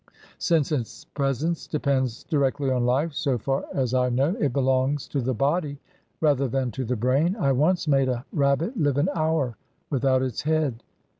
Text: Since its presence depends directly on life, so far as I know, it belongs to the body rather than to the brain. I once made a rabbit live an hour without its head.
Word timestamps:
Since 0.39 0.71
its 0.71 1.05
presence 1.05 1.67
depends 1.67 2.23
directly 2.23 2.71
on 2.71 2.87
life, 2.87 3.13
so 3.13 3.37
far 3.37 3.65
as 3.71 3.93
I 3.93 4.09
know, 4.09 4.35
it 4.39 4.51
belongs 4.51 5.07
to 5.09 5.21
the 5.21 5.35
body 5.35 5.77
rather 6.21 6.47
than 6.47 6.71
to 6.71 6.83
the 6.83 6.95
brain. 6.95 7.35
I 7.35 7.51
once 7.51 7.87
made 7.87 8.09
a 8.09 8.25
rabbit 8.33 8.75
live 8.75 8.97
an 8.97 9.09
hour 9.13 9.57
without 9.91 10.23
its 10.23 10.41
head. 10.41 10.81